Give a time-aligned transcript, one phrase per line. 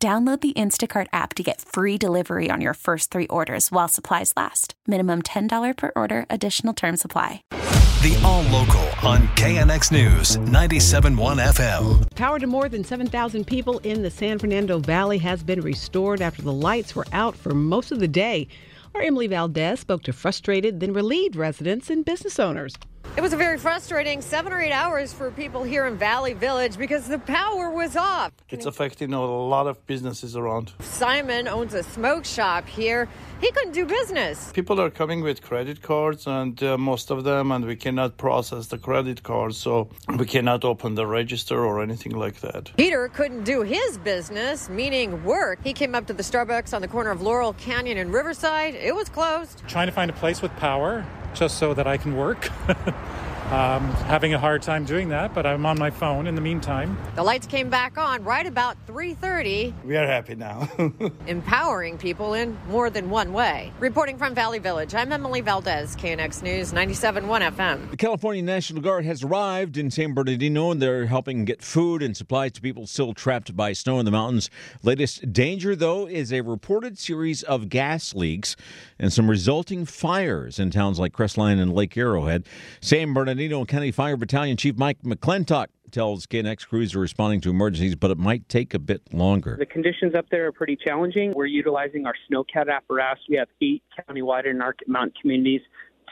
[0.00, 4.32] Download the Instacart app to get free delivery on your first three orders while supplies
[4.36, 4.74] last.
[4.86, 7.42] Minimum $10 per order, additional term supply.
[7.50, 12.14] The All Local on KNX News 97.1 FM.
[12.14, 16.42] Power to more than 7,000 people in the San Fernando Valley has been restored after
[16.42, 18.46] the lights were out for most of the day.
[18.94, 22.76] Our Emily Valdez spoke to frustrated, then relieved residents and business owners.
[23.16, 26.76] It was a very frustrating seven or eight hours for people here in Valley Village
[26.76, 28.32] because the power was off.
[28.48, 30.72] It's affecting a lot of businesses around.
[30.80, 33.08] Simon owns a smoke shop here.
[33.40, 34.52] He couldn't do business.
[34.52, 38.66] People are coming with credit cards, and uh, most of them, and we cannot process
[38.68, 42.72] the credit cards, so we cannot open the register or anything like that.
[42.76, 45.58] Peter couldn't do his business, meaning work.
[45.62, 48.74] He came up to the Starbucks on the corner of Laurel Canyon and Riverside.
[48.74, 49.62] It was closed.
[49.66, 52.50] Trying to find a place with power just so that I can work.
[53.50, 56.98] Um, having a hard time doing that, but I'm on my phone in the meantime.
[57.14, 59.72] The lights came back on right about 3:30.
[59.86, 60.68] We are happy now.
[61.26, 63.72] empowering people in more than one way.
[63.78, 67.90] Reporting from Valley Village, I'm Emily Valdez, KNX News 97.1 FM.
[67.90, 72.14] The California National Guard has arrived in San Bernardino, and they're helping get food and
[72.14, 74.50] supplies to people still trapped by snow in the mountains.
[74.82, 78.56] Latest danger, though, is a reported series of gas leaks
[78.98, 82.44] and some resulting fires in towns like Crestline and Lake Arrowhead.
[82.82, 87.50] San Bernardino Bernardino County Fire Battalion Chief Mike McClintock tells KNX crews are responding to
[87.50, 89.54] emergencies, but it might take a bit longer.
[89.56, 91.32] The conditions up there are pretty challenging.
[91.36, 93.22] We're utilizing our snowcat apparatus.
[93.28, 95.60] We have eight countywide and Arctic Mountain communities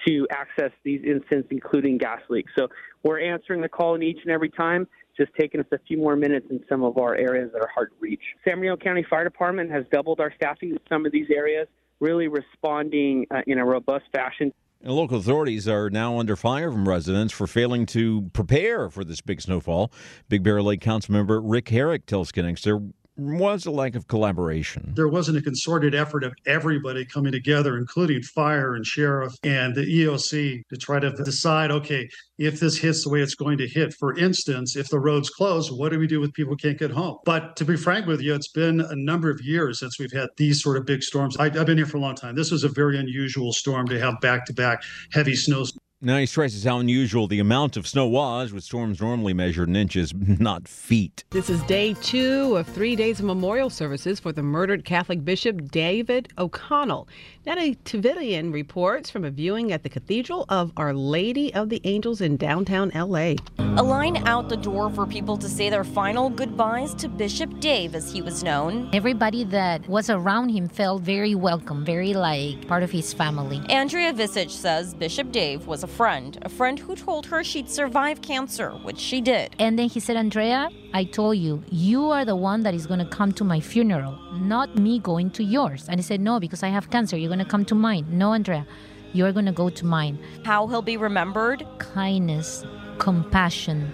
[0.06, 2.52] to access these incidents, including gas leaks.
[2.56, 2.68] So
[3.02, 4.86] we're answering the call in each and every time.
[5.16, 7.90] Just taking us a few more minutes in some of our areas that are hard
[7.90, 8.22] to reach.
[8.44, 11.66] San Bernardino County Fire Department has doubled our staffing in some of these areas,
[11.98, 14.52] really responding uh, in a robust fashion.
[14.82, 19.20] And local authorities are now under fire from residents for failing to prepare for this
[19.20, 19.90] big snowfall.
[20.28, 22.80] Big Bear Lake Councilmember Rick Herrick tells Kinnick there
[23.16, 24.92] was a lack of collaboration.
[24.94, 29.82] There wasn't a concerted effort of everybody coming together, including fire and sheriff and the
[29.82, 33.94] EOC, to try to decide okay, if this hits the way it's going to hit.
[33.94, 36.90] For instance, if the road's close, what do we do with people who can't get
[36.90, 37.18] home?
[37.24, 40.28] But to be frank with you, it's been a number of years since we've had
[40.36, 41.36] these sort of big storms.
[41.36, 42.34] I, have been here for a long time.
[42.34, 45.72] This was a very unusual storm to have back to back heavy snows.
[46.02, 49.76] Now he stresses how unusual the amount of snow was, with storms normally measured in
[49.76, 51.24] inches, not feet.
[51.30, 55.70] This is day two of three days of memorial services for the murdered Catholic Bishop
[55.70, 57.08] David O'Connell.
[57.46, 62.20] Natalie Tavidian reports from a viewing at the Cathedral of Our Lady of the Angels
[62.20, 63.36] in downtown LA.
[63.58, 67.94] A line out the door for people to say their final goodbyes to Bishop Dave,
[67.94, 68.90] as he was known.
[68.92, 73.62] Everybody that was around him felt very welcome, very like part of his family.
[73.68, 78.22] Andrea Visage says Bishop Dave was a friend, a friend who told her she'd survive
[78.22, 79.54] cancer, which she did.
[79.60, 83.00] And then he said, Andrea, I told you, you are the one that is going
[83.00, 85.86] to come to my funeral, not me going to yours.
[85.88, 87.16] And he said, No, because I have cancer.
[87.16, 88.06] You're going to come to mine.
[88.10, 88.66] No, Andrea,
[89.12, 90.18] you're going to go to mine.
[90.44, 91.66] How he'll be remembered?
[91.78, 92.64] Kindness,
[92.98, 93.92] compassion,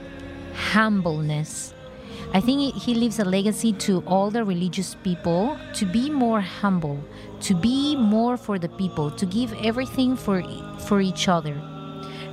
[0.54, 1.74] humbleness.
[2.34, 7.02] I think he leaves a legacy to all the religious people to be more humble,
[7.40, 10.42] to be more for the people, to give everything for
[10.86, 11.60] for each other.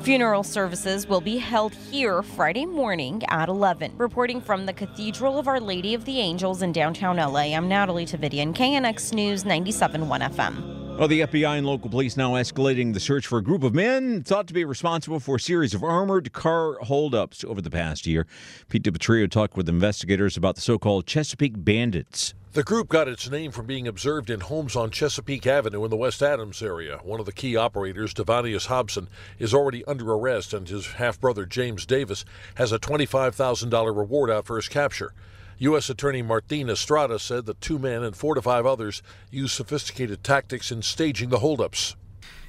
[0.02, 3.94] Funeral services will be held here Friday morning at 11.
[3.98, 8.06] Reporting from the Cathedral of Our Lady of the Angels in downtown LA, I'm Natalie
[8.06, 10.79] Tavidian, KNX News 97.1 FM.
[11.00, 14.22] Well, the FBI and local police now escalating the search for a group of men
[14.22, 18.28] thought to be responsible for a series of armored car holdups over the past year.
[18.68, 22.34] Pete Demetriou talked with investigators about the so-called Chesapeake Bandits.
[22.52, 25.96] The group got its name from being observed in homes on Chesapeake Avenue in the
[25.96, 27.00] West Adams area.
[27.02, 29.08] One of the key operators, Devanius Hobson,
[29.38, 32.26] is already under arrest, and his half brother, James Davis,
[32.56, 35.14] has a $25,000 reward out for his capture.
[35.60, 35.90] U.S.
[35.90, 40.72] Attorney Martin Estrada said the two men and four to five others used sophisticated tactics
[40.72, 41.96] in staging the holdups.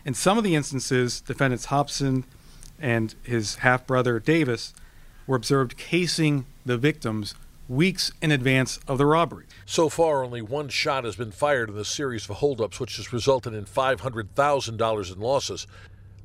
[0.05, 2.25] In some of the instances, defendants Hobson
[2.81, 4.73] and his half brother Davis
[5.27, 7.35] were observed casing the victims
[7.69, 9.47] weeks in advance of the robbery.
[9.67, 13.13] So far, only one shot has been fired in the series of holdups, which has
[13.13, 15.67] resulted in $500,000 in losses.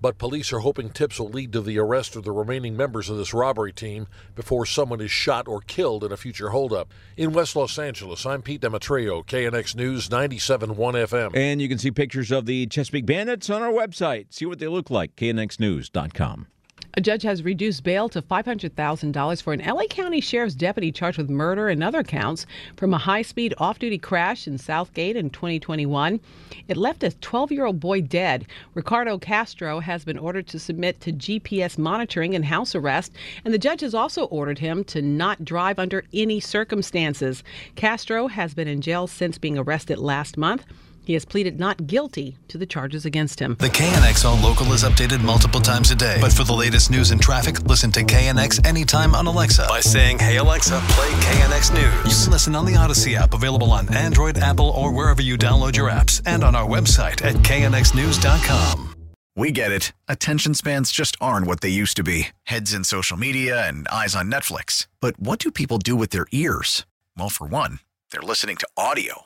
[0.01, 3.18] But police are hoping tips will lead to the arrest of the remaining members of
[3.18, 6.94] this robbery team before someone is shot or killed in a future holdup.
[7.18, 11.36] In West Los Angeles, I'm Pete Demetriou, KNX News 97.1 FM.
[11.36, 14.33] And you can see pictures of the Chesapeake Bandits on our website.
[14.33, 16.48] See what they look like, knxnews.com.
[16.97, 21.30] A judge has reduced bail to $500,000 for an LA County Sheriff's deputy charged with
[21.30, 22.45] murder and other counts
[22.77, 26.21] from a high speed off duty crash in South Gate in 2021.
[26.69, 28.45] It left a 12 year old boy dead.
[28.75, 33.12] Ricardo Castro has been ordered to submit to GPS monitoring and house arrest,
[33.44, 37.44] and the judge has also ordered him to not drive under any circumstances.
[37.75, 40.63] Castro has been in jail since being arrested last month.
[41.05, 43.55] He has pleaded not guilty to the charges against him.
[43.59, 46.17] The KNX All Local is updated multiple times a day.
[46.19, 50.17] But for the latest news and traffic, listen to KNX anytime on Alexa by saying,
[50.17, 52.17] Hey Alexa, play KNX News.
[52.19, 55.77] You can listen on the Audacy app, available on Android, Apple, or wherever you download
[55.77, 58.95] your apps, and on our website at knxnews.com.
[59.37, 59.91] We get it.
[60.07, 64.15] Attention spans just aren't what they used to be heads in social media and eyes
[64.15, 64.87] on Netflix.
[65.01, 66.85] But what do people do with their ears?
[67.17, 67.79] Well, for one,
[68.11, 69.25] they're listening to audio.